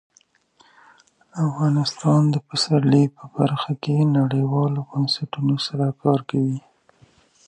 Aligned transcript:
افغانستان 1.47 2.21
د 2.33 2.35
پسرلی 2.47 3.05
په 3.15 3.23
برخه 3.37 3.71
کې 3.83 3.97
نړیوالو 4.17 4.79
بنسټونو 4.89 5.55
سره 5.67 5.85
کار 6.01 6.19
کوي. 6.29 6.59